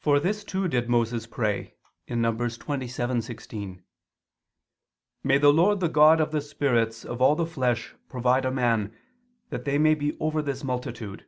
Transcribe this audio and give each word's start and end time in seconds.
For 0.00 0.18
this 0.18 0.42
too 0.42 0.66
did 0.66 0.88
Moses 0.88 1.28
pray 1.28 1.76
(Num. 2.08 2.36
27:16): 2.38 3.82
"May 5.22 5.38
the 5.38 5.52
Lord 5.52 5.78
the 5.78 5.88
God 5.88 6.20
of 6.20 6.32
the 6.32 6.40
spirits 6.40 7.04
of 7.04 7.22
all 7.22 7.36
the 7.36 7.46
flesh 7.46 7.94
provide 8.08 8.44
a 8.44 8.50
man, 8.50 8.96
that 9.50 9.64
may 9.80 9.94
be 9.94 10.18
over 10.18 10.42
this 10.42 10.64
multitude." 10.64 11.26